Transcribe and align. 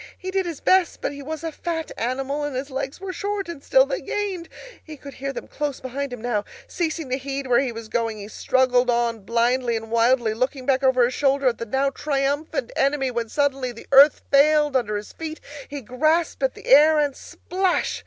He 0.17 0.31
did 0.31 0.47
his 0.47 0.61
best, 0.61 0.99
but 0.99 1.11
he 1.11 1.21
was 1.21 1.43
a 1.43 1.51
fat 1.51 1.91
animal, 1.95 2.43
and 2.43 2.55
his 2.55 2.71
legs 2.71 2.99
were 2.99 3.13
short, 3.13 3.47
and 3.47 3.63
still 3.63 3.85
they 3.85 4.01
gained. 4.01 4.49
He 4.83 4.97
could 4.97 5.13
hear 5.13 5.31
them 5.31 5.47
close 5.47 5.79
behind 5.79 6.11
him 6.11 6.21
now. 6.23 6.43
Ceasing 6.65 7.07
to 7.11 7.19
heed 7.19 7.45
where 7.45 7.59
he 7.59 7.71
was 7.71 7.87
going, 7.87 8.17
he 8.17 8.27
struggled 8.27 8.89
on 8.89 9.19
blindly 9.19 9.75
and 9.75 9.91
wildly, 9.91 10.33
looking 10.33 10.65
back 10.65 10.81
over 10.81 11.03
his 11.05 11.13
shoulder 11.13 11.45
at 11.49 11.59
the 11.59 11.67
now 11.67 11.91
triumphant 11.91 12.71
enemy, 12.75 13.11
when 13.11 13.29
suddenly 13.29 13.71
the 13.71 13.85
earth 13.91 14.21
failed 14.31 14.75
under 14.75 14.97
his 14.97 15.13
feet, 15.13 15.39
he 15.67 15.81
grasped 15.81 16.41
at 16.41 16.55
the 16.55 16.65
air, 16.65 16.97
and, 16.97 17.15
splash! 17.15 17.99